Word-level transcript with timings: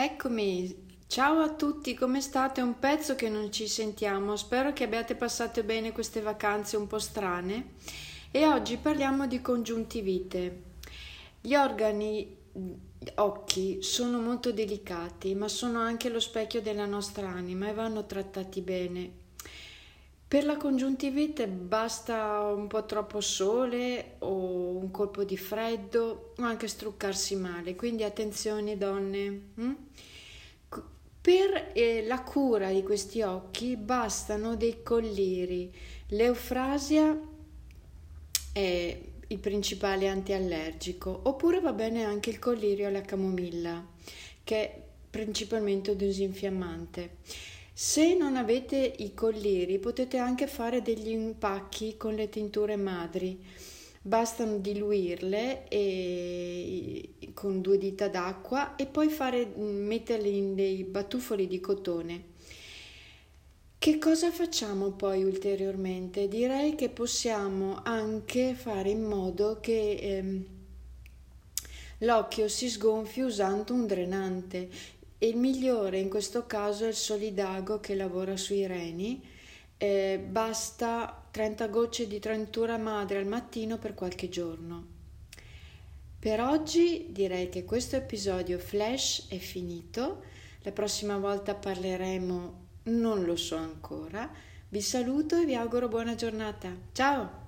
Eccomi, 0.00 1.00
ciao 1.08 1.40
a 1.40 1.54
tutti, 1.54 1.94
come 1.94 2.20
state? 2.20 2.60
Un 2.60 2.78
pezzo 2.78 3.16
che 3.16 3.28
non 3.28 3.50
ci 3.50 3.66
sentiamo, 3.66 4.36
spero 4.36 4.72
che 4.72 4.84
abbiate 4.84 5.16
passato 5.16 5.64
bene 5.64 5.90
queste 5.90 6.20
vacanze 6.20 6.76
un 6.76 6.86
po' 6.86 7.00
strane 7.00 7.72
e 8.30 8.46
oggi 8.46 8.76
parliamo 8.76 9.26
di 9.26 9.40
congiuntivite. 9.40 10.62
Gli 11.40 11.56
organi 11.56 12.32
occhi 13.16 13.82
sono 13.82 14.20
molto 14.20 14.52
delicati, 14.52 15.34
ma 15.34 15.48
sono 15.48 15.80
anche 15.80 16.10
lo 16.10 16.20
specchio 16.20 16.62
della 16.62 16.86
nostra 16.86 17.26
anima 17.26 17.68
e 17.68 17.74
vanno 17.74 18.06
trattati 18.06 18.60
bene. 18.60 19.10
Per 20.28 20.44
la 20.44 20.56
congiuntivite 20.58 21.48
basta 21.48 22.52
un 22.54 22.68
po' 22.68 22.84
troppo 22.84 23.20
sole 23.20 24.14
o 24.20 24.47
un 24.88 24.90
colpo 24.90 25.22
di 25.22 25.36
freddo 25.36 26.32
o 26.38 26.42
anche 26.42 26.66
struccarsi 26.66 27.36
male, 27.36 27.76
quindi 27.76 28.02
attenzione 28.02 28.78
donne. 28.78 29.40
Hm? 29.54 29.72
Per 31.20 31.72
eh, 31.74 32.06
la 32.06 32.22
cura 32.22 32.70
di 32.70 32.82
questi 32.82 33.20
occhi 33.20 33.76
bastano 33.76 34.56
dei 34.56 34.82
colliri. 34.82 35.70
L'eufrasia 36.08 37.20
è 38.52 39.00
il 39.30 39.38
principale 39.38 40.08
antiallergico, 40.08 41.20
oppure 41.24 41.60
va 41.60 41.72
bene 41.74 42.04
anche 42.04 42.30
il 42.30 42.38
collirio 42.38 42.86
alla 42.86 43.02
camomilla, 43.02 43.86
che 44.42 44.56
è 44.56 44.82
principalmente 45.10 45.90
un 45.90 45.98
disinfiammante. 45.98 47.16
Se 47.74 48.14
non 48.14 48.36
avete 48.36 48.76
i 48.98 49.12
colliri 49.12 49.78
potete 49.78 50.16
anche 50.16 50.46
fare 50.46 50.80
degli 50.80 51.10
impacchi 51.10 51.96
con 51.98 52.14
le 52.14 52.30
tinture 52.30 52.76
madri 52.76 53.38
bastano 54.02 54.58
diluirle 54.58 55.68
e, 55.68 57.10
con 57.34 57.60
due 57.60 57.78
dita 57.78 58.08
d'acqua 58.08 58.76
e 58.76 58.86
poi 58.86 59.08
fare, 59.08 59.46
metterle 59.46 60.28
in 60.28 60.54
dei 60.54 60.84
batuffoli 60.84 61.46
di 61.46 61.60
cotone. 61.60 62.36
Che 63.78 63.98
cosa 63.98 64.32
facciamo 64.32 64.90
poi 64.90 65.22
ulteriormente? 65.22 66.26
Direi 66.26 66.74
che 66.74 66.88
possiamo 66.88 67.80
anche 67.84 68.54
fare 68.54 68.90
in 68.90 69.04
modo 69.04 69.58
che 69.60 69.92
ehm, 69.92 70.46
l'occhio 71.98 72.48
si 72.48 72.68
sgonfi 72.68 73.20
usando 73.20 73.72
un 73.74 73.86
drenante. 73.86 74.68
Il 75.18 75.36
migliore 75.36 75.98
in 75.98 76.08
questo 76.08 76.44
caso 76.44 76.86
è 76.86 76.88
il 76.88 76.94
Solidago 76.94 77.78
che 77.78 77.94
lavora 77.94 78.36
sui 78.36 78.66
reni 78.66 79.22
eh, 79.78 80.22
basta 80.24 81.26
30 81.30 81.68
gocce 81.68 82.06
di 82.06 82.18
trentura 82.18 82.76
madre 82.76 83.18
al 83.18 83.26
mattino 83.26 83.78
per 83.78 83.94
qualche 83.94 84.28
giorno. 84.28 84.96
Per 86.18 86.40
oggi 86.40 87.06
direi 87.10 87.48
che 87.48 87.64
questo 87.64 87.94
episodio 87.94 88.58
flash 88.58 89.28
è 89.28 89.38
finito, 89.38 90.24
la 90.62 90.72
prossima 90.72 91.16
volta 91.16 91.54
parleremo, 91.54 92.66
non 92.84 93.24
lo 93.24 93.36
so 93.36 93.56
ancora. 93.56 94.28
Vi 94.68 94.80
saluto 94.80 95.40
e 95.40 95.44
vi 95.44 95.54
auguro 95.54 95.88
buona 95.88 96.16
giornata. 96.16 96.74
Ciao! 96.92 97.47